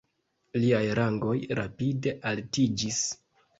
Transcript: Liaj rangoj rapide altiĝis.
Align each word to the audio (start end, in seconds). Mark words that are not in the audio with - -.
Liaj 0.63 0.81
rangoj 1.01 1.35
rapide 1.61 2.17
altiĝis. 2.33 3.07